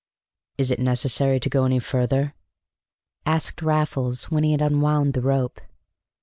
"Is 0.57 0.71
it 0.71 0.79
necessary 0.79 1.39
to 1.39 1.47
go 1.47 1.63
any 1.63 1.77
further?" 1.77 2.33
asked 3.23 3.61
Raffles 3.61 4.31
when 4.31 4.43
he 4.43 4.51
had 4.53 4.61
unwound 4.63 5.13
the 5.13 5.21
rope. 5.21 5.61